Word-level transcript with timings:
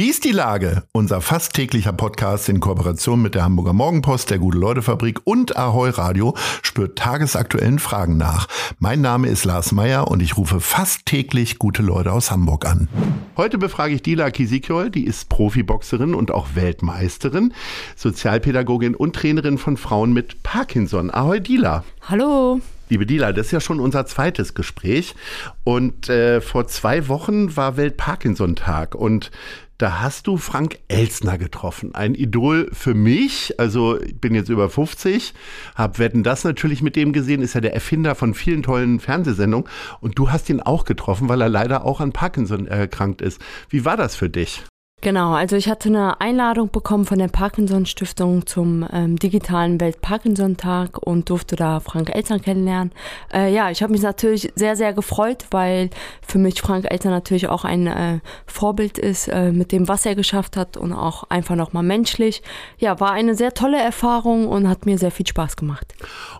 Wie 0.00 0.08
ist 0.08 0.24
die 0.24 0.32
Lage? 0.32 0.84
Unser 0.92 1.20
fast 1.20 1.52
täglicher 1.52 1.92
Podcast 1.92 2.48
in 2.48 2.60
Kooperation 2.60 3.20
mit 3.20 3.34
der 3.34 3.44
Hamburger 3.44 3.74
Morgenpost, 3.74 4.30
der 4.30 4.38
Gute-Leute-Fabrik 4.38 5.20
und 5.24 5.58
Ahoi 5.58 5.90
Radio 5.90 6.34
spürt 6.62 6.96
tagesaktuellen 6.96 7.78
Fragen 7.78 8.16
nach. 8.16 8.46
Mein 8.78 9.02
Name 9.02 9.28
ist 9.28 9.44
Lars 9.44 9.72
Meyer 9.72 10.08
und 10.08 10.22
ich 10.22 10.38
rufe 10.38 10.60
fast 10.60 11.04
täglich 11.04 11.58
gute 11.58 11.82
Leute 11.82 12.14
aus 12.14 12.30
Hamburg 12.30 12.64
an. 12.64 12.88
Heute 13.36 13.58
befrage 13.58 13.92
ich 13.92 14.00
Dila 14.00 14.30
Kisikiol, 14.30 14.88
die 14.88 15.04
ist 15.04 15.28
Profiboxerin 15.28 16.14
und 16.14 16.30
auch 16.30 16.54
Weltmeisterin, 16.54 17.52
Sozialpädagogin 17.94 18.94
und 18.94 19.14
Trainerin 19.14 19.58
von 19.58 19.76
Frauen 19.76 20.14
mit 20.14 20.42
Parkinson. 20.42 21.10
Ahoi 21.12 21.40
Dila. 21.40 21.84
Hallo. 22.08 22.62
Liebe 22.90 23.06
Dila, 23.06 23.32
das 23.32 23.46
ist 23.46 23.52
ja 23.52 23.60
schon 23.60 23.78
unser 23.78 24.04
zweites 24.04 24.52
Gespräch. 24.52 25.14
Und 25.62 26.08
äh, 26.08 26.40
vor 26.40 26.66
zwei 26.66 27.06
Wochen 27.06 27.56
war 27.56 27.76
Welt-Parkinson-Tag. 27.76 28.96
Und 28.96 29.30
da 29.78 30.00
hast 30.00 30.26
du 30.26 30.36
Frank 30.36 30.80
Elsner 30.88 31.38
getroffen. 31.38 31.94
Ein 31.94 32.16
Idol 32.16 32.68
für 32.72 32.94
mich. 32.94 33.54
Also 33.60 34.00
ich 34.00 34.20
bin 34.20 34.34
jetzt 34.34 34.48
über 34.48 34.68
50, 34.68 35.34
habe 35.76 36.00
Wetten 36.00 36.24
das 36.24 36.42
natürlich 36.42 36.82
mit 36.82 36.96
dem 36.96 37.12
gesehen, 37.12 37.42
ist 37.42 37.54
ja 37.54 37.60
der 37.60 37.74
Erfinder 37.74 38.16
von 38.16 38.34
vielen 38.34 38.64
tollen 38.64 38.98
Fernsehsendungen. 38.98 39.70
Und 40.00 40.18
du 40.18 40.32
hast 40.32 40.50
ihn 40.50 40.60
auch 40.60 40.84
getroffen, 40.84 41.28
weil 41.28 41.40
er 41.40 41.48
leider 41.48 41.84
auch 41.84 42.00
an 42.00 42.10
Parkinson 42.10 42.66
erkrankt 42.66 43.22
ist. 43.22 43.40
Wie 43.68 43.84
war 43.84 43.96
das 43.96 44.16
für 44.16 44.28
dich? 44.28 44.64
Genau, 45.02 45.32
also 45.32 45.56
ich 45.56 45.68
hatte 45.68 45.88
eine 45.88 46.20
Einladung 46.20 46.70
bekommen 46.70 47.06
von 47.06 47.18
der 47.18 47.28
Parkinson 47.28 47.86
Stiftung 47.86 48.46
zum 48.46 48.86
ähm, 48.92 49.18
digitalen 49.18 49.80
Welt-Parkinson-Tag 49.80 50.98
und 50.98 51.30
durfte 51.30 51.56
da 51.56 51.80
Frank 51.80 52.14
Elster 52.14 52.38
kennenlernen. 52.38 52.92
Äh, 53.32 53.50
ja, 53.50 53.70
ich 53.70 53.82
habe 53.82 53.92
mich 53.92 54.02
natürlich 54.02 54.52
sehr, 54.56 54.76
sehr 54.76 54.92
gefreut, 54.92 55.46
weil 55.50 55.88
für 56.20 56.38
mich 56.38 56.60
Frank 56.60 56.84
Elster 56.90 57.08
natürlich 57.08 57.48
auch 57.48 57.64
ein 57.64 57.86
äh, 57.86 58.18
Vorbild 58.46 58.98
ist 58.98 59.28
äh, 59.28 59.52
mit 59.52 59.72
dem, 59.72 59.88
was 59.88 60.04
er 60.04 60.14
geschafft 60.14 60.58
hat 60.58 60.76
und 60.76 60.92
auch 60.92 61.24
einfach 61.30 61.56
nochmal 61.56 61.82
menschlich. 61.82 62.42
Ja, 62.78 63.00
war 63.00 63.12
eine 63.12 63.34
sehr 63.34 63.54
tolle 63.54 63.80
Erfahrung 63.80 64.48
und 64.48 64.68
hat 64.68 64.84
mir 64.84 64.98
sehr 64.98 65.10
viel 65.10 65.26
Spaß 65.26 65.56
gemacht. 65.56 65.94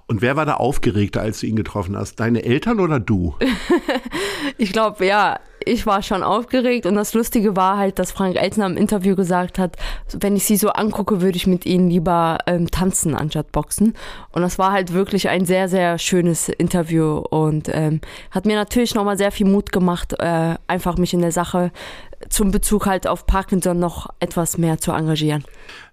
Und 0.07 0.21
wer 0.21 0.37
war 0.37 0.45
da 0.45 0.55
aufgeregter, 0.55 1.23
als 1.23 1.41
du 1.41 1.47
ihn 1.47 1.57
getroffen 1.57 1.97
hast? 1.97 2.21
Deine 2.21 2.45
Eltern 2.45 2.79
oder 2.79 3.01
du? 3.01 3.37
ich 4.59 4.73
glaube, 4.73 5.07
ja, 5.07 5.39
ich 5.65 5.87
war 5.87 6.03
schon 6.03 6.23
aufgeregt 6.23 6.87
und 6.87 6.95
das 6.95 7.15
Lustige 7.15 7.57
war 7.57 7.77
halt, 7.77 7.99
dass 7.99 8.13
Frank 8.13 8.37
Elzner 8.37 8.67
im 8.67 8.77
Interview 8.77 9.17
gesagt 9.17 9.59
hat, 9.59 9.77
wenn 10.19 10.37
ich 10.37 10.45
sie 10.45 10.57
so 10.57 10.71
angucke, 10.71 11.21
würde 11.21 11.37
ich 11.37 11.47
mit 11.47 11.67
ihnen 11.67 11.91
lieber 11.91 12.39
ähm, 12.47 12.71
tanzen 12.71 13.15
anstatt 13.15 13.53
boxen. 13.53 13.95
Und 14.33 14.43
das 14.43 14.59
war 14.59 14.73
halt 14.73 14.93
wirklich 14.93 15.29
ein 15.29 15.45
sehr, 15.45 15.69
sehr 15.69 15.99
schönes 15.99 16.49
Interview 16.49 17.19
und 17.19 17.69
ähm, 17.73 18.01
hat 18.31 18.47
mir 18.47 18.57
natürlich 18.57 18.95
nochmal 18.95 19.19
sehr 19.19 19.33
viel 19.33 19.47
Mut 19.47 19.73
gemacht, 19.73 20.15
äh, 20.19 20.55
einfach 20.67 20.97
mich 20.97 21.15
in 21.15 21.21
der 21.21 21.33
Sache 21.33 21.73
zum 22.29 22.51
Bezug 22.51 22.87
halt 22.87 23.07
auf 23.07 23.27
Parkinson 23.27 23.79
noch 23.79 24.09
etwas 24.21 24.59
mehr 24.59 24.79
zu 24.79 24.93
engagieren 24.93 25.45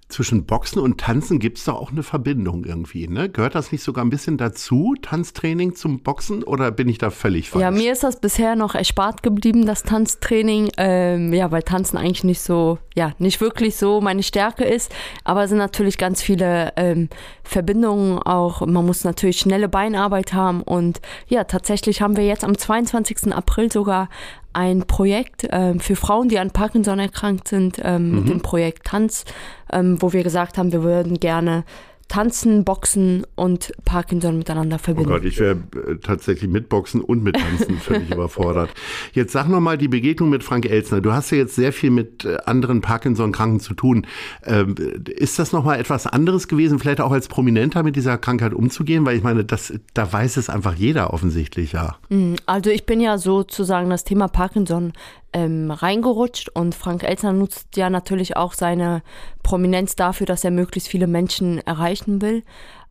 zwischen 0.09 0.45
Boxen 0.45 0.79
und 0.79 0.99
Tanzen 0.99 1.37
gibt 1.37 1.57
es 1.57 1.65
doch 1.65 1.75
auch 1.75 1.91
eine 1.91 2.01
Verbindung 2.01 2.63
irgendwie, 2.63 3.07
ne? 3.09 3.29
Gehört 3.29 3.55
das 3.55 3.73
nicht 3.73 3.83
sogar 3.83 4.05
ein 4.05 4.09
bisschen 4.09 4.37
dazu, 4.37 4.95
Tanztraining 5.01 5.75
zum 5.75 5.99
Boxen, 5.99 6.43
oder 6.43 6.71
bin 6.71 6.87
ich 6.87 6.97
da 6.97 7.09
völlig 7.09 7.49
falsch? 7.49 7.61
Ja, 7.61 7.71
mir 7.71 7.91
ist 7.91 8.03
das 8.03 8.19
bisher 8.19 8.55
noch 8.55 8.73
erspart 8.73 9.21
geblieben, 9.21 9.65
das 9.65 9.83
Tanztraining, 9.83 10.71
ähm, 10.77 11.33
ja, 11.33 11.51
weil 11.51 11.63
Tanzen 11.63 11.97
eigentlich 11.97 12.23
nicht 12.23 12.39
so, 12.39 12.77
ja, 12.95 13.11
nicht 13.19 13.41
wirklich 13.41 13.75
so 13.75 13.99
meine 13.99 14.23
Stärke 14.23 14.63
ist, 14.63 14.93
aber 15.25 15.43
es 15.43 15.49
sind 15.49 15.59
natürlich 15.59 15.97
ganz 15.97 16.21
viele 16.21 16.71
ähm, 16.77 17.09
Verbindungen 17.43 18.19
auch, 18.19 18.65
man 18.65 18.85
muss 18.85 19.03
natürlich 19.03 19.39
schnelle 19.39 19.67
Beinarbeit 19.67 20.31
haben 20.31 20.61
und 20.61 21.01
ja, 21.27 21.43
tatsächlich 21.43 22.01
haben 22.01 22.15
wir 22.15 22.25
jetzt 22.25 22.45
am 22.45 22.57
22. 22.57 23.33
April 23.33 23.71
sogar 23.71 24.07
ein 24.57 24.87
Projekt 24.87 25.47
ähm, 25.51 25.79
für 25.79 25.95
Frauen, 25.95 26.29
die 26.29 26.39
an 26.39 26.49
Parkinson 26.49 26.97
erkrankt 26.97 27.47
sind, 27.47 27.79
ähm, 27.83 28.09
mhm. 28.09 28.15
mit 28.15 28.29
dem 28.29 28.41
Projekt 28.41 28.87
Tanz, 28.87 29.23
ähm, 29.71 30.01
wo 30.01 30.13
wir 30.13 30.23
gesagt 30.23 30.57
haben, 30.57 30.71
wir 30.71 30.81
würden 30.81 31.19
gerne 31.19 31.63
Tanzen, 32.07 32.63
Boxen 32.63 33.25
und 33.35 33.73
Parkinson 33.83 34.37
miteinander 34.37 34.79
verbinden. 34.79 35.09
Oh 35.09 35.13
Gott, 35.15 35.25
ich 35.25 35.39
wäre 35.39 35.57
äh, 35.75 35.95
tatsächlich 36.01 36.49
mit 36.49 36.69
Boxen 36.69 37.01
und 37.01 37.23
mit 37.23 37.35
Tanzen 37.35 37.77
völlig 37.79 38.11
überfordert. 38.11 38.69
Jetzt 39.13 39.33
sag 39.33 39.47
noch 39.49 39.59
mal 39.59 39.77
die 39.77 39.87
Begegnung 39.87 40.29
mit 40.29 40.43
Frank 40.43 40.65
Elsner. 40.65 41.01
Du 41.01 41.11
hast 41.11 41.31
ja 41.31 41.37
jetzt 41.37 41.55
sehr 41.55 41.73
viel 41.73 41.91
mit 41.91 42.23
äh, 42.23 42.37
anderen 42.45 42.81
Parkinson-Kranken 42.81 43.59
zu 43.59 43.73
tun. 43.73 44.07
Ähm, 44.45 44.75
ist 45.05 45.37
das 45.37 45.51
noch 45.51 45.65
mal 45.65 45.79
etwas 45.79 46.07
anderes 46.07 46.47
gewesen, 46.47 46.79
vielleicht 46.79 47.01
auch 47.01 47.11
als 47.11 47.27
Prominenter 47.27 47.83
mit 47.83 47.95
dieser 47.95 48.17
Krankheit 48.17 48.53
umzugehen? 48.53 49.05
Weil 49.05 49.17
ich 49.17 49.23
meine, 49.23 49.43
das, 49.43 49.73
da 49.93 50.11
weiß 50.11 50.37
es 50.37 50.49
einfach 50.49 50.75
jeder 50.75 51.13
offensichtlich, 51.13 51.73
ja. 51.73 51.97
Mm, 52.09 52.35
also 52.45 52.69
ich 52.69 52.85
bin 52.85 53.01
ja 53.01 53.17
sozusagen 53.17 53.89
das 53.89 54.05
Thema 54.05 54.27
Parkinson 54.27 54.93
ähm, 55.33 55.71
reingerutscht 55.71 56.49
und 56.49 56.75
Frank 56.75 57.03
Elsner 57.03 57.33
nutzt 57.33 57.75
ja 57.75 57.89
natürlich 57.89 58.37
auch 58.37 58.53
seine 58.53 59.01
Prominenz 59.43 59.95
dafür, 59.95 60.25
dass 60.25 60.43
er 60.43 60.51
möglichst 60.51 60.89
viele 60.89 61.07
Menschen 61.07 61.59
erreichen 61.59 62.21
will. 62.21 62.43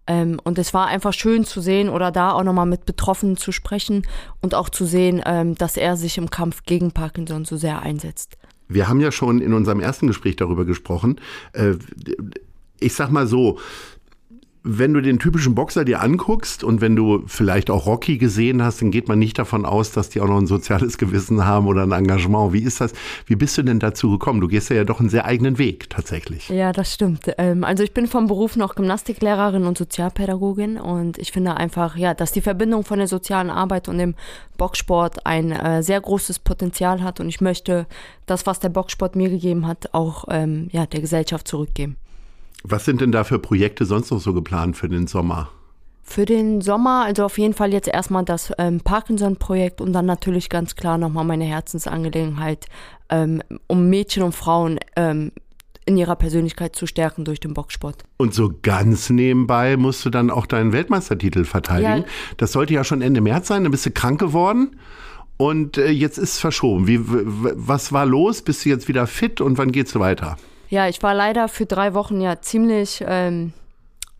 Ähm, 0.06 0.40
und 0.44 0.58
es 0.58 0.72
war 0.72 0.86
einfach 0.86 1.12
schön 1.12 1.44
zu 1.44 1.60
sehen 1.60 1.88
oder 1.88 2.12
da 2.12 2.32
auch 2.32 2.44
nochmal 2.44 2.66
mit 2.66 2.86
Betroffenen 2.86 3.36
zu 3.36 3.52
sprechen 3.52 4.06
und 4.40 4.54
auch 4.54 4.68
zu 4.68 4.84
sehen, 4.84 5.22
ähm, 5.26 5.56
dass 5.56 5.76
er 5.76 5.96
sich 5.96 6.18
im 6.18 6.30
Kampf 6.30 6.62
gegen 6.64 6.92
Parkinson 6.92 7.44
so 7.44 7.56
sehr 7.56 7.82
einsetzt. 7.82 8.36
Wir 8.68 8.88
haben 8.88 9.00
ja 9.00 9.12
schon 9.12 9.40
in 9.40 9.52
unserem 9.52 9.80
ersten 9.80 10.06
Gespräch 10.06 10.36
darüber 10.36 10.64
gesprochen. 10.64 11.20
Äh, 11.52 11.74
ich 12.78 12.94
sag 12.94 13.10
mal 13.10 13.26
so, 13.26 13.58
wenn 14.68 14.92
du 14.92 15.00
den 15.00 15.20
typischen 15.20 15.54
Boxer 15.54 15.84
dir 15.84 16.02
anguckst 16.02 16.64
und 16.64 16.80
wenn 16.80 16.96
du 16.96 17.22
vielleicht 17.26 17.70
auch 17.70 17.86
Rocky 17.86 18.18
gesehen 18.18 18.62
hast, 18.62 18.82
dann 18.82 18.90
geht 18.90 19.06
man 19.06 19.18
nicht 19.18 19.38
davon 19.38 19.64
aus, 19.64 19.92
dass 19.92 20.08
die 20.08 20.20
auch 20.20 20.26
noch 20.26 20.38
ein 20.38 20.48
soziales 20.48 20.98
Gewissen 20.98 21.46
haben 21.46 21.68
oder 21.68 21.84
ein 21.84 21.92
Engagement. 21.92 22.52
Wie 22.52 22.62
ist 22.62 22.80
das? 22.80 22.92
Wie 23.26 23.36
bist 23.36 23.56
du 23.56 23.62
denn 23.62 23.78
dazu 23.78 24.10
gekommen? 24.10 24.40
Du 24.40 24.48
gehst 24.48 24.68
ja, 24.70 24.82
doch 24.82 24.98
einen 24.98 25.08
sehr 25.08 25.24
eigenen 25.24 25.58
Weg 25.58 25.88
tatsächlich. 25.88 26.48
Ja, 26.48 26.72
das 26.72 26.92
stimmt. 26.92 27.30
Ähm, 27.38 27.62
also 27.62 27.84
ich 27.84 27.94
bin 27.94 28.08
vom 28.08 28.26
Beruf 28.26 28.56
noch 28.56 28.74
Gymnastiklehrerin 28.74 29.64
und 29.64 29.78
Sozialpädagogin 29.78 30.78
und 30.78 31.16
ich 31.18 31.30
finde 31.30 31.56
einfach, 31.56 31.96
ja, 31.96 32.14
dass 32.14 32.32
die 32.32 32.40
Verbindung 32.40 32.84
von 32.84 32.98
der 32.98 33.06
sozialen 33.06 33.50
Arbeit 33.50 33.88
und 33.88 33.98
dem 33.98 34.16
Boxsport 34.58 35.24
ein 35.24 35.52
äh, 35.52 35.82
sehr 35.84 36.00
großes 36.00 36.40
Potenzial 36.40 37.04
hat 37.04 37.20
und 37.20 37.28
ich 37.28 37.40
möchte 37.40 37.86
das, 38.26 38.46
was 38.46 38.58
der 38.58 38.70
Boxsport 38.70 39.14
mir 39.14 39.30
gegeben 39.30 39.66
hat, 39.66 39.94
auch 39.94 40.24
ähm, 40.28 40.68
ja, 40.72 40.86
der 40.86 41.00
Gesellschaft 41.00 41.46
zurückgeben. 41.46 41.96
Was 42.68 42.84
sind 42.84 43.00
denn 43.00 43.12
da 43.12 43.24
für 43.24 43.38
Projekte 43.38 43.84
sonst 43.84 44.10
noch 44.10 44.20
so 44.20 44.34
geplant 44.34 44.76
für 44.76 44.88
den 44.88 45.06
Sommer? 45.06 45.50
Für 46.02 46.24
den 46.24 46.60
Sommer, 46.60 47.04
also 47.04 47.24
auf 47.24 47.38
jeden 47.38 47.54
Fall 47.54 47.72
jetzt 47.72 47.88
erstmal 47.88 48.24
das 48.24 48.52
ähm, 48.58 48.80
Parkinson-Projekt 48.80 49.80
und 49.80 49.92
dann 49.92 50.06
natürlich 50.06 50.48
ganz 50.48 50.76
klar 50.76 50.98
nochmal 50.98 51.24
meine 51.24 51.44
Herzensangelegenheit, 51.44 52.66
ähm, 53.08 53.42
um 53.66 53.88
Mädchen 53.88 54.22
und 54.22 54.34
Frauen 54.34 54.78
ähm, 54.94 55.32
in 55.84 55.96
ihrer 55.96 56.16
Persönlichkeit 56.16 56.74
zu 56.74 56.86
stärken 56.86 57.24
durch 57.24 57.38
den 57.38 57.54
Boxsport. 57.54 58.02
Und 58.16 58.34
so 58.34 58.52
ganz 58.62 59.10
nebenbei 59.10 59.76
musst 59.76 60.04
du 60.04 60.10
dann 60.10 60.30
auch 60.30 60.46
deinen 60.46 60.72
Weltmeistertitel 60.72 61.44
verteidigen. 61.44 62.02
Ja. 62.02 62.04
Das 62.36 62.52
sollte 62.52 62.74
ja 62.74 62.82
schon 62.82 63.02
Ende 63.02 63.20
März 63.20 63.48
sein, 63.48 63.62
dann 63.62 63.70
bist 63.70 63.86
du 63.86 63.90
krank 63.92 64.18
geworden. 64.18 64.76
Und 65.36 65.78
äh, 65.78 65.90
jetzt 65.90 66.18
ist 66.18 66.34
es 66.34 66.38
verschoben. 66.40 66.86
Wie, 66.86 67.00
was 67.02 67.92
war 67.92 68.06
los? 68.06 68.42
Bist 68.42 68.64
du 68.64 68.70
jetzt 68.70 68.88
wieder 68.88 69.06
fit 69.06 69.40
und 69.40 69.58
wann 69.58 69.70
geht's 69.70 69.94
weiter? 69.98 70.36
Ja, 70.68 70.88
ich 70.88 71.02
war 71.02 71.14
leider 71.14 71.48
für 71.48 71.66
drei 71.66 71.94
Wochen 71.94 72.20
ja 72.20 72.40
ziemlich, 72.40 73.04
ähm, 73.06 73.52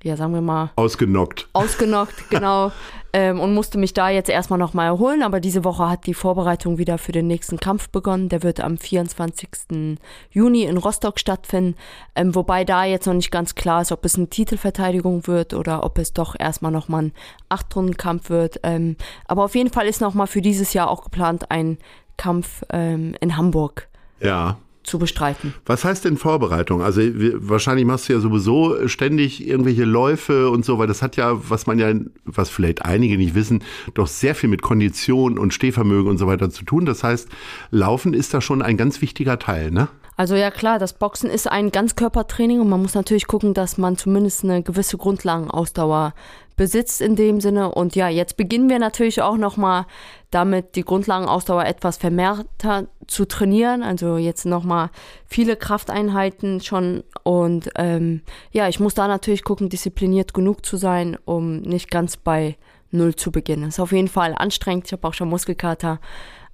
ja, 0.03 0.17
sagen 0.17 0.35
wir 0.35 0.41
mal. 0.41 0.71
Ausgenockt. 0.77 1.49
Ausgenockt, 1.53 2.15
genau. 2.31 2.71
ähm, 3.13 3.41
und 3.41 3.53
musste 3.53 3.79
mich 3.79 3.95
da 3.95 4.11
jetzt 4.11 4.29
erstmal 4.29 4.59
nochmal 4.59 4.87
erholen. 4.87 5.23
Aber 5.23 5.41
diese 5.41 5.65
Woche 5.65 5.89
hat 5.89 6.07
die 6.07 6.15
Vorbereitung 6.15 6.79
wieder 6.79 6.99
für 6.99 7.11
den 7.11 7.27
nächsten 7.27 7.59
Kampf 7.59 7.89
begonnen. 7.89 8.29
Der 8.29 8.45
wird 8.45 8.61
am 8.61 8.79
24. 8.79 9.99
Juni 10.31 10.63
in 10.63 10.77
Rostock 10.77 11.19
stattfinden. 11.19 11.77
Ähm, 12.15 12.35
wobei 12.37 12.65
da 12.65 12.85
jetzt 12.85 13.07
noch 13.07 13.15
nicht 13.15 13.33
ganz 13.33 13.57
klar 13.57 13.83
ist, 13.83 13.91
ob 13.91 14.05
es 14.05 14.15
eine 14.17 14.29
Titelverteidigung 14.29 15.27
wird 15.27 15.53
oder 15.53 15.83
ob 15.83 15.99
es 15.99 16.13
doch 16.13 16.37
erstmal 16.39 16.71
nochmal 16.71 17.07
ein 17.07 17.13
Acht-Runden-Kampf 17.49 18.31
wird. 18.31 18.61
Ähm, 18.63 18.97
aber 19.27 19.45
auf 19.45 19.57
jeden 19.57 19.71
Fall 19.71 19.87
ist 19.87 20.01
nochmal 20.01 20.29
für 20.29 20.43
dieses 20.43 20.73
Jahr 20.75 20.89
auch 20.91 21.03
geplant 21.03 21.51
ein 21.51 21.79
Kampf 22.17 22.63
ähm, 22.71 23.17
in 23.21 23.37
Hamburg. 23.37 23.89
Ja 24.21 24.59
zu 24.87 24.99
bestreiten. 24.99 25.55
Was 25.67 25.85
heißt 25.85 26.05
denn 26.05 26.17
Vorbereitung? 26.17 26.83
Also 26.83 27.01
wahrscheinlich 27.03 27.85
machst 27.85 28.09
du 28.09 28.15
ja 28.15 28.21
sowieso 28.21 28.89
ständig 28.89 29.47
irgendwelche 29.47 29.85
Läufe 29.85 30.51
und 30.51 30.65
so, 30.65 30.79
weil 30.79 30.87
das 30.87 31.03
hat 31.03 31.17
ja, 31.17 31.39
was 31.51 31.67
man 31.67 31.79
ja, 31.79 31.93
was 32.25 32.51
vielleicht 32.51 32.85
einige 32.85 33.19
nicht 33.19 33.35
wissen, 33.35 33.63
doch 33.95 34.07
sehr 34.07 34.35
viel 34.35 34.49
mit 34.49 34.63
Kondition 34.63 35.39
und 35.39 35.53
Stehvermögen 35.53 36.09
und 36.11 36.19
so 36.19 36.27
weiter 36.27 36.51
zu 36.51 36.65
tun. 36.65 36.87
Das 36.87 37.03
heißt, 37.03 37.29
Laufen 37.71 38.15
ist 38.15 38.33
da 38.33 38.41
schon 38.41 38.63
ein 38.63 38.77
ganz 38.77 39.01
wichtiger 39.03 39.39
Teil, 39.39 39.71
ne? 39.71 39.89
Also 40.17 40.35
ja 40.35 40.51
klar, 40.51 40.79
das 40.79 40.95
Boxen 40.95 41.29
ist 41.29 41.47
ein 41.51 41.71
Ganzkörpertraining 41.71 42.61
und 42.61 42.71
man 42.71 42.81
muss 42.81 42.95
natürlich 42.95 43.27
gucken, 43.27 43.53
dass 43.53 43.77
man 43.77 43.99
zumindest 43.99 44.45
eine 44.45 44.63
gewisse 44.63 44.97
Grundlagenausdauer 44.97 46.15
besitzt 46.57 47.03
in 47.03 47.17
dem 47.17 47.41
Sinne. 47.41 47.71
Und 47.71 47.95
ja, 47.95 48.09
jetzt 48.09 48.39
beginnen 48.39 48.71
wir 48.71 48.79
natürlich 48.79 49.21
auch 49.21 49.37
nochmal 49.37 49.85
damit, 50.31 50.75
die 50.75 50.85
Grundlagenausdauer 50.85 51.67
etwas 51.67 51.99
vermehrter 51.99 52.87
zu 53.07 53.27
trainieren. 53.27 53.83
Also 53.83 54.17
jetzt 54.17 54.47
nochmal 54.47 54.89
viele 55.27 55.55
Krafteinheiten 55.55 56.63
schon. 56.63 57.05
Und 57.23 57.69
ähm, 57.77 58.23
ja, 58.53 58.69
ich 58.69 58.81
muss 58.81 58.95
da 58.95 59.07
natürlich 59.07 59.45
gucken, 59.45 59.69
diszipliniert 59.69 60.33
genug 60.33 60.65
zu 60.65 60.79
sein, 60.79 61.19
um 61.27 61.61
nicht 61.61 61.91
ganz 61.91 62.17
bei 62.17 62.57
Null 62.91 63.15
zu 63.17 63.31
beginnen. 63.31 63.69
Ist 63.69 63.81
auf 63.81 63.93
jeden 63.93 64.09
Fall 64.09 64.35
anstrengend. 64.35 64.87
Ich 64.87 64.93
habe 64.93 65.07
auch 65.07 65.15
schon 65.15 65.29
Muskelkater. 65.29 66.01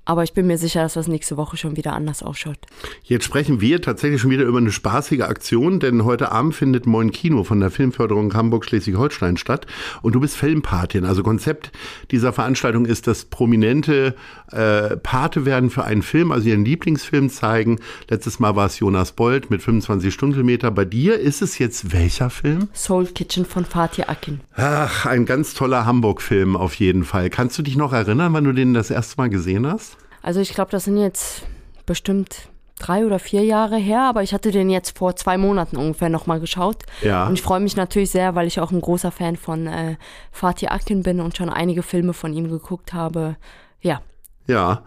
Aber 0.04 0.24
ich 0.24 0.32
bin 0.32 0.48
mir 0.48 0.58
sicher, 0.58 0.82
dass 0.82 0.94
das 0.94 1.06
nächste 1.06 1.36
Woche 1.36 1.56
schon 1.56 1.76
wieder 1.76 1.92
anders 1.92 2.24
ausschaut. 2.24 2.58
Jetzt 3.04 3.24
sprechen 3.24 3.60
wir 3.60 3.80
tatsächlich 3.80 4.20
schon 4.20 4.32
wieder 4.32 4.44
über 4.44 4.58
eine 4.58 4.72
spaßige 4.72 5.20
Aktion, 5.20 5.78
denn 5.78 6.04
heute 6.04 6.32
Abend 6.32 6.56
findet 6.56 6.86
Moin 6.86 7.12
Kino 7.12 7.44
von 7.44 7.60
der 7.60 7.70
Filmförderung 7.70 8.34
Hamburg-Schleswig-Holstein 8.34 9.36
statt. 9.36 9.66
Und 10.02 10.16
du 10.16 10.20
bist 10.20 10.36
Filmpatin. 10.36 11.04
Also 11.04 11.22
Konzept 11.22 11.70
dieser 12.10 12.32
Veranstaltung 12.32 12.84
ist, 12.84 13.06
dass 13.06 13.26
Prominente 13.26 14.16
äh, 14.50 14.96
Pate 14.96 15.44
werden 15.44 15.70
für 15.70 15.84
einen 15.84 16.02
Film, 16.02 16.32
also 16.32 16.48
ihren 16.48 16.64
Lieblingsfilm 16.64 17.30
zeigen. 17.30 17.78
Letztes 18.10 18.40
Mal 18.40 18.56
war 18.56 18.66
es 18.66 18.80
Jonas 18.80 19.12
Bold 19.12 19.50
mit 19.50 19.62
25 19.62 20.12
Stundenkilometer. 20.12 20.72
Bei 20.72 20.84
dir 20.84 21.20
ist 21.20 21.42
es 21.42 21.58
jetzt 21.58 21.92
welcher 21.92 22.28
Film? 22.28 22.68
Soul 22.74 23.06
Kitchen 23.06 23.44
von 23.44 23.64
Fatih 23.64 24.08
Akin. 24.08 24.40
Ach, 24.56 25.06
ein 25.06 25.26
ganz 25.26 25.54
toller 25.54 25.86
Hamburg-Film 25.86 26.56
auf 26.56 26.74
jeden 26.74 27.04
Fall. 27.04 27.30
Kannst 27.30 27.56
du 27.56 27.62
dich 27.62 27.76
noch 27.76 27.92
erinnern, 27.92 28.32
wann 28.32 28.44
du 28.44 28.52
den 28.52 28.74
das 28.74 28.90
erste 28.90 29.16
Mal 29.18 29.30
gesehen 29.30 29.64
hast? 29.64 29.91
Also 30.22 30.40
ich 30.40 30.54
glaube, 30.54 30.70
das 30.70 30.84
sind 30.84 30.96
jetzt 30.98 31.42
bestimmt 31.86 32.48
drei 32.78 33.04
oder 33.06 33.18
vier 33.18 33.44
Jahre 33.44 33.76
her, 33.76 34.02
aber 34.02 34.22
ich 34.22 34.32
hatte 34.32 34.50
den 34.50 34.68
jetzt 34.70 34.96
vor 34.98 35.14
zwei 35.16 35.36
Monaten 35.38 35.76
ungefähr 35.76 36.08
nochmal 36.08 36.40
geschaut. 36.40 36.78
Ja. 37.02 37.26
Und 37.28 37.34
ich 37.34 37.42
freue 37.42 37.60
mich 37.60 37.76
natürlich 37.76 38.10
sehr, 38.10 38.34
weil 38.34 38.46
ich 38.46 38.60
auch 38.60 38.72
ein 38.72 38.80
großer 38.80 39.12
Fan 39.12 39.36
von 39.36 39.66
äh, 39.66 39.96
Fatih 40.32 40.68
Akin 40.68 41.02
bin 41.02 41.20
und 41.20 41.36
schon 41.36 41.48
einige 41.48 41.82
Filme 41.82 42.12
von 42.12 42.32
ihm 42.32 42.48
geguckt 42.48 42.92
habe. 42.92 43.36
Ja. 43.80 44.02
Ja, 44.48 44.82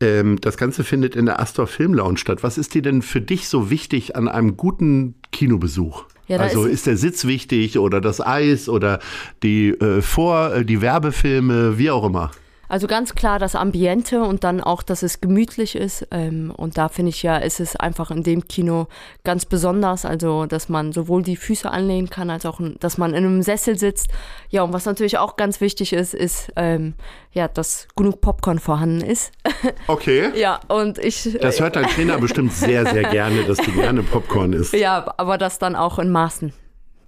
ähm, 0.00 0.40
das 0.40 0.56
Ganze 0.56 0.82
findet 0.82 1.14
in 1.16 1.26
der 1.26 1.38
Astor 1.38 1.66
Film 1.66 1.92
Lounge 1.92 2.16
statt. 2.16 2.42
Was 2.42 2.56
ist 2.56 2.72
dir 2.72 2.80
denn 2.80 3.02
für 3.02 3.20
dich 3.20 3.48
so 3.48 3.68
wichtig 3.68 4.16
an 4.16 4.26
einem 4.28 4.56
guten 4.56 5.16
Kinobesuch? 5.32 6.04
Ja, 6.28 6.38
also 6.38 6.64
ist- 6.64 6.72
ist, 6.72 6.86
der 6.86 6.96
Sitz 6.96 7.26
wichtig 7.26 7.78
oder 7.78 8.00
das 8.00 8.20
Eis 8.26 8.70
oder 8.70 9.00
die 9.42 9.68
äh, 9.68 10.00
Vor, 10.00 10.54
äh, 10.54 10.64
die 10.64 10.80
Werbefilme, 10.80 11.76
wie 11.76 11.90
auch 11.90 12.04
immer. 12.04 12.30
Also 12.68 12.86
ganz 12.86 13.14
klar 13.14 13.38
das 13.38 13.54
Ambiente 13.54 14.22
und 14.22 14.44
dann 14.44 14.60
auch, 14.60 14.82
dass 14.82 15.02
es 15.02 15.20
gemütlich 15.20 15.76
ist. 15.76 16.06
Ähm, 16.10 16.52
und 16.56 16.78
da 16.78 16.88
finde 16.88 17.10
ich 17.10 17.22
ja, 17.22 17.36
ist 17.36 17.60
es 17.60 17.76
einfach 17.76 18.10
in 18.10 18.22
dem 18.22 18.48
Kino 18.48 18.88
ganz 19.24 19.44
besonders. 19.44 20.04
Also, 20.04 20.46
dass 20.46 20.68
man 20.68 20.92
sowohl 20.92 21.22
die 21.22 21.36
Füße 21.36 21.70
anlehnen 21.70 22.10
kann, 22.10 22.30
als 22.30 22.46
auch, 22.46 22.60
dass 22.80 22.98
man 22.98 23.10
in 23.14 23.24
einem 23.24 23.42
Sessel 23.42 23.78
sitzt. 23.78 24.08
Ja, 24.50 24.62
und 24.62 24.72
was 24.72 24.84
natürlich 24.84 25.18
auch 25.18 25.36
ganz 25.36 25.60
wichtig 25.60 25.92
ist, 25.92 26.14
ist, 26.14 26.52
ähm, 26.56 26.94
ja, 27.32 27.48
dass 27.48 27.88
genug 27.96 28.20
Popcorn 28.20 28.58
vorhanden 28.58 29.00
ist. 29.00 29.32
Okay. 29.88 30.30
ja, 30.34 30.60
und 30.68 30.98
ich. 30.98 31.36
Das 31.40 31.60
hört 31.60 31.76
dein 31.76 31.86
Trainer 31.86 32.18
bestimmt 32.18 32.52
sehr, 32.52 32.86
sehr 32.86 33.04
gerne, 33.04 33.44
dass 33.44 33.58
du 33.58 33.72
gerne 33.72 34.02
Popcorn 34.02 34.52
isst. 34.52 34.72
ja, 34.72 35.12
aber 35.16 35.38
das 35.38 35.58
dann 35.58 35.76
auch 35.76 35.98
in 35.98 36.10
Maßen. 36.10 36.52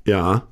Ja. 0.05 0.47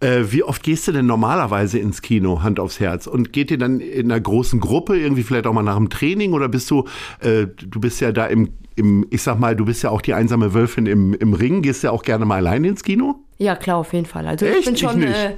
Äh, 0.00 0.24
wie 0.30 0.42
oft 0.42 0.62
gehst 0.62 0.86
du 0.88 0.92
denn 0.92 1.06
normalerweise 1.06 1.78
ins 1.78 2.02
Kino, 2.02 2.42
Hand 2.42 2.60
aufs 2.60 2.80
Herz? 2.80 3.06
Und 3.06 3.32
geht 3.32 3.50
ihr 3.50 3.58
dann 3.58 3.80
in 3.80 4.10
einer 4.10 4.20
großen 4.20 4.60
Gruppe, 4.60 4.98
irgendwie 4.98 5.22
vielleicht 5.22 5.46
auch 5.46 5.52
mal 5.52 5.62
nach 5.62 5.76
dem 5.76 5.90
Training? 5.90 6.32
Oder 6.32 6.48
bist 6.48 6.70
du, 6.70 6.84
äh, 7.20 7.46
du 7.46 7.80
bist 7.80 8.00
ja 8.00 8.12
da 8.12 8.26
im, 8.26 8.50
im, 8.74 9.06
ich 9.10 9.22
sag 9.22 9.38
mal, 9.38 9.56
du 9.56 9.64
bist 9.64 9.82
ja 9.82 9.90
auch 9.90 10.00
die 10.02 10.14
einsame 10.14 10.52
Wölfin 10.54 10.86
im, 10.86 11.14
im 11.14 11.32
Ring, 11.34 11.62
gehst 11.62 11.82
ja 11.82 11.90
auch 11.90 12.02
gerne 12.02 12.24
mal 12.24 12.36
alleine 12.36 12.68
ins 12.68 12.82
Kino? 12.84 13.16
Ja, 13.38 13.56
klar, 13.56 13.76
auf 13.78 13.92
jeden 13.92 14.06
Fall. 14.06 14.26
Also 14.26 14.46
Echt? 14.46 14.58
ich 14.60 14.64
bin 14.66 14.74
Ich 14.74 14.80
schon 14.80 14.98
nicht. 14.98 15.10
äh, 15.14 15.34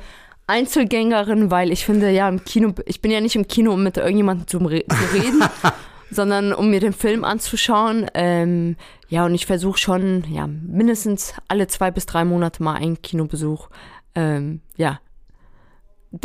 Einzelgängerin, 0.46 1.50
weil 1.50 1.70
ich 1.70 1.84
finde, 1.84 2.10
ja, 2.10 2.28
im 2.28 2.42
Kino, 2.44 2.72
ich 2.86 3.00
bin 3.00 3.10
ja 3.10 3.20
nicht 3.20 3.36
im 3.36 3.46
Kino, 3.46 3.74
um 3.74 3.82
mit 3.82 3.96
irgendjemandem 3.98 4.46
zu, 4.46 4.58
re 4.58 4.82
zu 4.88 5.14
reden, 5.14 5.42
sondern 6.10 6.52
um 6.54 6.70
mir 6.70 6.80
den 6.80 6.94
Film 6.94 7.22
anzuschauen. 7.22 8.06
Ähm, 8.14 8.76
ja, 9.08 9.26
und 9.26 9.34
ich 9.34 9.44
versuche 9.46 9.78
schon, 9.78 10.24
ja, 10.30 10.46
mindestens 10.46 11.34
alle 11.48 11.66
zwei 11.68 11.90
bis 11.90 12.06
drei 12.06 12.24
Monate 12.24 12.62
mal 12.62 12.74
einen 12.74 13.00
Kinobesuch, 13.02 13.68
ähm, 14.18 14.60
ja, 14.76 15.00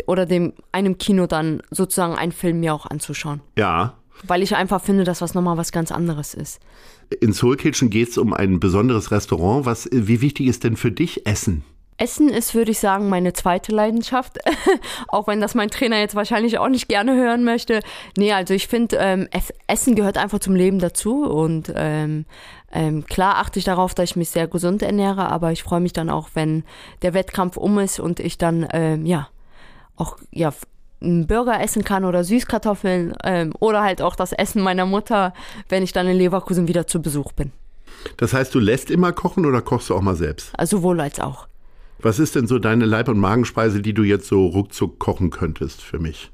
oder 0.07 0.25
dem 0.25 0.53
einem 0.71 0.97
Kino 0.97 1.27
dann 1.27 1.61
sozusagen 1.69 2.15
einen 2.15 2.31
Film 2.31 2.59
mir 2.59 2.73
auch 2.73 2.87
anzuschauen. 2.87 3.41
Ja. 3.55 3.97
Weil 4.23 4.41
ich 4.41 4.55
einfach 4.55 4.81
finde, 4.81 5.03
dass 5.03 5.21
was 5.21 5.35
nochmal 5.35 5.57
was 5.57 5.71
ganz 5.71 5.91
anderes 5.91 6.33
ist. 6.33 6.59
In 7.21 7.33
Soul 7.33 7.55
Kitchen 7.57 7.89
geht 7.89 8.09
es 8.09 8.17
um 8.17 8.33
ein 8.33 8.59
besonderes 8.59 9.11
Restaurant. 9.11 9.65
Was, 9.65 9.89
wie 9.91 10.21
wichtig 10.21 10.47
ist 10.47 10.63
denn 10.63 10.75
für 10.75 10.91
dich 10.91 11.27
Essen? 11.27 11.63
Essen 11.97 12.29
ist, 12.29 12.55
würde 12.55 12.71
ich 12.71 12.79
sagen, 12.79 13.09
meine 13.09 13.33
zweite 13.33 13.71
Leidenschaft. 13.71 14.39
auch 15.07 15.27
wenn 15.27 15.39
das 15.41 15.55
mein 15.55 15.69
Trainer 15.69 15.99
jetzt 15.99 16.15
wahrscheinlich 16.15 16.57
auch 16.57 16.69
nicht 16.69 16.87
gerne 16.87 17.15
hören 17.15 17.43
möchte. 17.43 17.79
Nee, 18.17 18.33
also 18.33 18.53
ich 18.53 18.67
finde, 18.67 18.97
ähm, 18.99 19.27
Ess- 19.31 19.53
Essen 19.67 19.95
gehört 19.95 20.17
einfach 20.17 20.39
zum 20.39 20.55
Leben 20.55 20.79
dazu. 20.79 21.23
Und 21.23 21.71
ähm, 21.75 22.25
ähm, 22.71 23.05
klar 23.05 23.37
achte 23.37 23.59
ich 23.59 23.65
darauf, 23.65 23.93
dass 23.93 24.11
ich 24.11 24.15
mich 24.15 24.29
sehr 24.29 24.47
gesund 24.47 24.81
ernähre, 24.81 25.29
aber 25.29 25.51
ich 25.51 25.63
freue 25.63 25.79
mich 25.79 25.93
dann 25.93 26.09
auch, 26.09 26.29
wenn 26.33 26.63
der 27.03 27.13
Wettkampf 27.13 27.57
um 27.57 27.77
ist 27.79 27.99
und 27.99 28.19
ich 28.19 28.37
dann, 28.37 28.67
ähm, 28.73 29.05
ja, 29.05 29.29
auch, 29.95 30.17
ja, 30.31 30.51
einen 31.01 31.27
Burger 31.27 31.59
essen 31.61 31.83
kann 31.83 32.05
oder 32.05 32.23
Süßkartoffeln 32.23 33.13
ähm, 33.25 33.53
oder 33.59 33.83
halt 33.83 34.01
auch 34.01 34.15
das 34.15 34.31
Essen 34.31 34.61
meiner 34.61 34.85
Mutter, 34.85 35.33
wenn 35.67 35.83
ich 35.83 35.91
dann 35.91 36.07
in 36.07 36.17
Leverkusen 36.17 36.67
wieder 36.69 36.87
zu 36.87 37.01
Besuch 37.01 37.33
bin. 37.33 37.51
Das 38.17 38.33
heißt, 38.33 38.55
du 38.55 38.59
lässt 38.59 38.89
immer 38.89 39.11
kochen 39.11 39.45
oder 39.45 39.61
kochst 39.61 39.89
du 39.89 39.95
auch 39.95 40.01
mal 40.01 40.15
selbst? 40.15 40.51
Also 40.57 40.77
sowohl 40.77 40.99
als 41.01 41.19
auch. 41.19 41.47
Was 42.03 42.19
ist 42.19 42.35
denn 42.35 42.47
so 42.47 42.59
deine 42.59 42.85
Leib- 42.85 43.07
und 43.07 43.17
Magenspeise, 43.17 43.81
die 43.81 43.93
du 43.93 44.03
jetzt 44.03 44.27
so 44.27 44.45
ruckzuck 44.45 44.99
kochen 44.99 45.29
könntest 45.29 45.81
für 45.81 45.99
mich? 45.99 46.29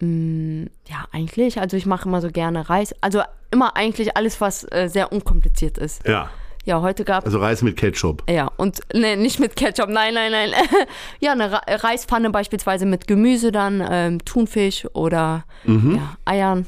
Ja, 0.00 1.06
eigentlich. 1.10 1.58
Also 1.58 1.76
ich 1.76 1.86
mache 1.86 2.06
immer 2.08 2.20
so 2.20 2.28
gerne 2.28 2.68
Reis. 2.68 2.94
Also 3.00 3.22
immer 3.50 3.76
eigentlich 3.76 4.16
alles, 4.16 4.40
was 4.42 4.64
äh, 4.70 4.88
sehr 4.88 5.12
unkompliziert 5.12 5.78
ist. 5.78 6.06
Ja. 6.06 6.30
Ja, 6.66 6.82
heute 6.82 7.04
gab 7.04 7.24
Also 7.24 7.38
Reis 7.38 7.62
mit 7.62 7.76
Ketchup. 7.76 8.24
ja 8.28 8.50
und 8.56 8.80
ne, 8.92 9.16
nicht 9.16 9.38
mit 9.38 9.54
Ketchup, 9.54 9.88
nein, 9.88 10.14
nein, 10.14 10.32
nein. 10.32 10.50
ja, 11.20 11.30
eine 11.32 11.60
Reispfanne 11.66 12.30
beispielsweise 12.30 12.86
mit 12.86 13.06
Gemüse 13.06 13.52
dann, 13.52 13.82
ähm, 13.88 14.24
Thunfisch 14.24 14.84
oder 14.92 15.44
ja, 15.64 16.16
Eiern. 16.24 16.66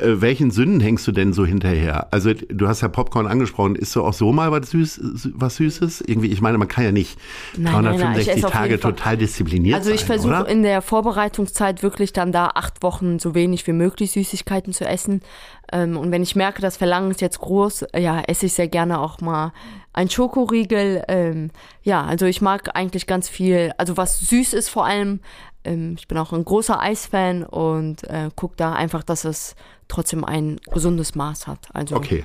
Äh, 0.00 0.20
welchen 0.20 0.50
Sünden 0.50 0.80
hängst 0.80 1.06
du 1.06 1.12
denn 1.12 1.32
so 1.32 1.44
hinterher? 1.44 2.08
Also 2.12 2.32
du 2.32 2.68
hast 2.68 2.80
ja 2.80 2.88
Popcorn 2.88 3.26
angesprochen. 3.26 3.76
Isst 3.76 3.94
du 3.96 4.02
auch 4.02 4.12
so 4.12 4.32
mal 4.32 4.50
was, 4.52 4.70
Süß, 4.70 5.00
was 5.34 5.56
Süßes? 5.56 6.02
Irgendwie, 6.06 6.28
ich 6.28 6.40
meine, 6.40 6.58
man 6.58 6.68
kann 6.68 6.84
ja 6.84 6.92
nicht 6.92 7.18
Nein, 7.56 7.72
nein, 7.72 7.84
nein, 7.84 7.94
ich 7.94 8.26
365 8.26 8.36
esse 8.36 8.46
auf 8.46 8.52
Tage 8.52 8.80
total 8.80 9.16
diszipliniert 9.16 9.78
Also 9.78 9.90
ich 9.90 10.00
sein, 10.00 10.20
versuche 10.20 10.50
in 10.50 10.62
der 10.62 10.82
Vorbereitungszeit 10.82 11.82
wirklich 11.82 12.12
dann 12.12 12.32
da 12.32 12.52
acht 12.54 12.82
Wochen 12.82 13.18
so 13.18 13.34
wenig 13.34 13.66
wie 13.66 13.72
möglich 13.72 14.12
Süßigkeiten 14.12 14.72
zu 14.72 14.84
essen. 14.86 15.22
Ähm, 15.72 15.96
und 15.96 16.10
wenn 16.12 16.22
ich 16.22 16.36
merke, 16.36 16.62
das 16.62 16.76
Verlangen 16.76 17.10
ist 17.10 17.20
jetzt 17.20 17.40
groß, 17.40 17.86
ja, 17.96 18.20
esse 18.20 18.46
ich 18.46 18.52
sehr 18.54 18.68
gerne 18.68 19.00
auch 19.00 19.20
mal 19.20 19.52
ein 19.92 20.08
Schokoriegel. 20.10 21.02
Ähm, 21.08 21.50
ja, 21.82 22.04
also 22.04 22.26
ich 22.26 22.40
mag 22.40 22.74
eigentlich 22.74 23.06
ganz 23.06 23.28
viel, 23.28 23.72
also 23.78 23.96
was 23.96 24.20
süß 24.20 24.54
ist 24.54 24.68
vor 24.68 24.86
allem. 24.86 25.20
Ähm, 25.64 25.96
ich 25.98 26.08
bin 26.08 26.16
auch 26.18 26.32
ein 26.32 26.44
großer 26.44 26.80
Eisfan 26.80 27.42
und 27.44 28.04
äh, 28.04 28.30
gucke 28.34 28.54
da 28.56 28.72
einfach, 28.72 29.02
dass 29.02 29.24
es 29.24 29.54
trotzdem 29.88 30.24
ein 30.24 30.60
gesundes 30.72 31.14
Maß 31.14 31.46
hat. 31.46 31.68
Also 31.72 31.96
Okay. 31.96 32.24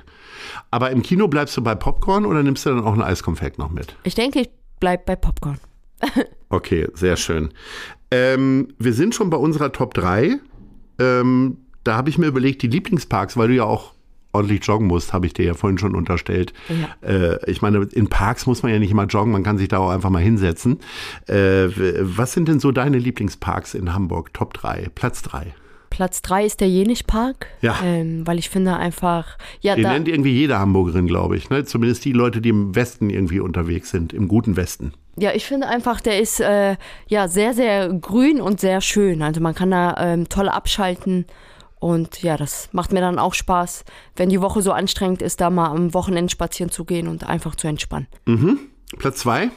Aber 0.71 0.91
im 0.91 1.01
Kino 1.01 1.27
bleibst 1.27 1.57
du 1.57 1.61
bei 1.63 1.75
Popcorn 1.75 2.25
oder 2.25 2.43
nimmst 2.43 2.65
du 2.65 2.69
dann 2.69 2.83
auch 2.83 2.93
ein 2.93 3.01
Eiskonfekt 3.01 3.57
noch 3.57 3.71
mit? 3.71 3.95
ich 4.03 4.15
denke, 4.15 4.41
ich 4.41 4.49
bleib 4.79 5.05
bei 5.05 5.15
Popcorn. 5.15 5.59
Okay, 6.49 6.87
sehr 6.93 7.17
schön. 7.17 7.49
Ähm, 8.11 8.69
wir 8.77 8.93
sind 8.93 9.15
schon 9.15 9.31
bei 9.31 9.37
unserer 9.37 9.71
Top 9.71 9.95
3. 9.95 10.37
Ähm, 10.99 11.57
da 11.85 11.95
habe 11.95 12.09
ich 12.09 12.17
mir 12.17 12.27
überlegt, 12.27 12.61
die 12.61 12.67
Lieblingsparks, 12.67 13.37
weil 13.37 13.47
du 13.47 13.53
ja 13.55 13.63
auch 13.63 13.93
ordentlich 14.33 14.65
joggen 14.65 14.87
musst, 14.87 15.13
habe 15.13 15.25
ich 15.25 15.33
dir 15.33 15.45
ja 15.45 15.53
vorhin 15.53 15.77
schon 15.77 15.95
unterstellt. 15.95 16.51
Ja. 16.67 17.07
Äh, 17.09 17.49
ich 17.49 17.61
meine, 17.61 17.87
in 17.93 18.09
Parks 18.09 18.45
muss 18.45 18.63
man 18.63 18.71
ja 18.73 18.79
nicht 18.79 18.91
immer 18.91 19.05
joggen, 19.05 19.31
man 19.31 19.43
kann 19.43 19.57
sich 19.57 19.69
da 19.69 19.77
auch 19.77 19.89
einfach 19.91 20.09
mal 20.09 20.21
hinsetzen. 20.21 20.79
Äh, 21.27 21.69
was 22.01 22.33
sind 22.33 22.49
denn 22.49 22.59
so 22.59 22.73
deine 22.73 22.97
Lieblingsparks 22.97 23.73
in 23.75 23.93
Hamburg? 23.93 24.33
Top 24.33 24.53
3, 24.53 24.89
Platz 24.93 25.21
3. 25.21 25.53
Platz 25.91 26.21
drei 26.21 26.45
ist 26.45 26.59
der 26.59 26.67
Jenischpark, 26.67 27.47
Ja. 27.61 27.77
ähm, 27.81 28.27
weil 28.27 28.37
ich 28.37 28.49
finde 28.49 28.75
einfach, 28.75 29.37
ja, 29.61 29.75
Den 29.75 29.85
da, 29.85 29.93
nennt 29.93 30.09
irgendwie 30.09 30.33
jede 30.33 30.59
Hamburgerin, 30.59 31.07
glaube 31.07 31.37
ich. 31.37 31.49
Ne? 31.49 31.63
Zumindest 31.63 32.03
die 32.03 32.11
Leute, 32.11 32.41
die 32.41 32.49
im 32.49 32.75
Westen 32.75 33.09
irgendwie 33.09 33.39
unterwegs 33.39 33.91
sind, 33.91 34.11
im 34.11 34.27
guten 34.27 34.57
Westen. 34.57 34.91
Ja, 35.17 35.31
ich 35.33 35.45
finde 35.45 35.67
einfach, 35.69 36.01
der 36.01 36.19
ist 36.19 36.41
äh, 36.41 36.75
ja 37.07 37.29
sehr, 37.29 37.53
sehr 37.53 37.87
grün 37.93 38.41
und 38.41 38.59
sehr 38.59 38.81
schön. 38.81 39.21
Also 39.21 39.39
man 39.39 39.55
kann 39.55 39.71
da 39.71 39.95
ähm, 39.97 40.27
toll 40.27 40.49
abschalten. 40.49 41.25
Und 41.85 42.23
ja, 42.23 42.35
das 42.35 42.69
macht 42.71 42.91
mir 42.91 42.99
dann 42.99 43.19
auch 43.19 43.35
Spaß, 43.35 43.85
wenn 44.15 44.29
die 44.29 44.41
Woche 44.41 44.63
so 44.63 44.71
anstrengend 44.71 45.21
ist, 45.21 45.39
da 45.39 45.51
mal 45.51 45.69
am 45.69 45.93
Wochenende 45.93 46.31
spazieren 46.31 46.71
zu 46.71 46.83
gehen 46.83 47.07
und 47.07 47.27
einfach 47.27 47.53
zu 47.55 47.67
entspannen. 47.67 48.07
Platz 48.97 49.19
2, 49.19 49.51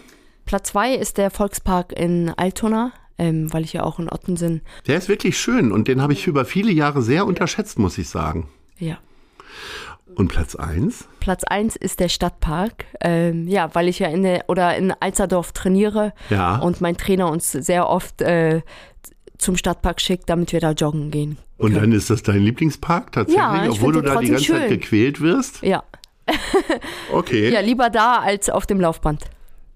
Platz 0.44 0.68
zwei 0.68 0.92
ist 0.94 1.16
der 1.16 1.30
Volkspark 1.30 1.92
in 1.92 2.30
Altona, 2.36 2.92
ähm, 3.16 3.50
weil 3.54 3.64
ich 3.64 3.72
ja 3.72 3.82
auch 3.82 3.98
in 3.98 4.10
Ottensen, 4.12 4.60
der 4.86 4.98
ist 4.98 5.08
wirklich 5.08 5.38
schön 5.38 5.72
und 5.72 5.88
den 5.88 6.02
habe 6.02 6.12
ich 6.12 6.26
über 6.26 6.44
viele 6.44 6.70
Jahre 6.70 7.00
sehr 7.00 7.24
unterschätzt, 7.26 7.78
muss 7.78 7.96
ich 7.96 8.10
sagen. 8.10 8.50
ja. 8.78 8.98
Und 10.14 10.28
Platz 10.28 10.56
1? 10.56 11.06
Platz 11.20 11.44
1 11.44 11.76
ist 11.76 12.00
der 12.00 12.08
Stadtpark. 12.08 12.86
Ähm, 13.02 13.46
ja, 13.46 13.72
weil 13.74 13.88
ich 13.88 13.98
ja 14.00 14.08
in 14.08 14.22
der 14.22 14.44
oder 14.48 14.74
in 14.76 14.90
Alzerdorf 14.90 15.52
trainiere 15.52 16.12
Ja. 16.30 16.56
und 16.56 16.80
mein 16.80 16.96
Trainer 16.96 17.30
uns 17.30 17.52
sehr 17.52 17.88
oft 17.88 18.22
äh, 18.22 18.62
zum 19.38 19.56
Stadtpark 19.56 20.00
schickt, 20.00 20.28
damit 20.28 20.52
wir 20.52 20.60
da 20.60 20.72
joggen 20.72 21.10
gehen. 21.10 21.38
Und 21.56 21.74
dann 21.74 21.92
ist 21.92 22.10
das 22.10 22.22
dein 22.22 22.40
Lieblingspark 22.42 23.12
tatsächlich, 23.12 23.42
Ja, 23.42 23.68
obwohl 23.70 23.92
du 23.94 24.00
da 24.02 24.16
die 24.16 24.28
ganze 24.28 24.46
trotzdem 24.46 24.56
Zeit 24.56 24.68
schön. 24.70 24.80
gequält 24.80 25.20
wirst? 25.20 25.62
Ja. 25.62 25.82
Okay. 27.12 27.50
Ja, 27.50 27.60
lieber 27.60 27.88
da 27.90 28.16
als 28.18 28.50
auf 28.50 28.66
dem 28.66 28.80
Laufband. 28.80 29.24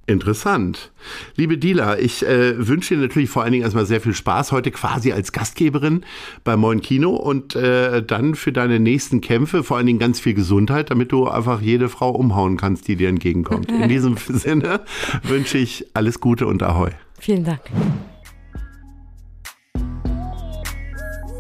Interessant. 0.07 0.91
Liebe 1.37 1.57
Dila, 1.59 1.97
ich 1.99 2.27
äh, 2.27 2.67
wünsche 2.67 2.95
dir 2.97 3.01
natürlich 3.01 3.31
vor 3.31 3.43
allen 3.45 3.53
Dingen 3.53 3.63
erstmal 3.65 3.87
sehr 3.87 4.01
viel 4.01 4.15
Spaß 4.15 4.51
heute 4.53 4.71
quasi 4.73 5.13
als 5.13 5.33
Gastgeberin 5.33 6.05
beim 6.45 6.61
Moin 6.61 6.83
Kino 6.83 7.11
und 7.11 7.55
äh, 7.55 8.03
dann 8.03 8.35
für 8.35 8.53
deine 8.53 8.81
nächsten 8.81 9.21
Kämpfe 9.21 9.63
vor 9.63 9.77
allen 9.77 9.87
Dingen 9.87 10.01
ganz 10.01 10.19
viel 10.21 10.35
Gesundheit, 10.35 10.91
damit 10.91 11.13
du 11.13 11.29
einfach 11.29 11.61
jede 11.63 11.89
Frau 11.89 12.11
umhauen 12.11 12.57
kannst, 12.57 12.89
die 12.89 12.97
dir 12.97 13.09
entgegenkommt. 13.09 13.71
In 13.71 13.89
diesem 13.89 14.17
Sinne 14.17 14.81
wünsche 15.23 15.57
ich 15.59 15.87
alles 15.95 16.21
Gute 16.21 16.47
und 16.49 16.63
Ahoi. 16.63 16.91
Vielen 17.19 17.45
Dank. 17.45 17.63